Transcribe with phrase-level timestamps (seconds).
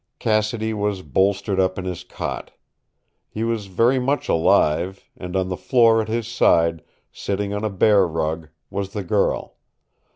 [0.17, 2.49] Cassidy was bolstered up in his cot.
[3.29, 6.81] He was very much alive, and on the floor at his side,
[7.11, 9.57] sitting on a bear rug, was the girl.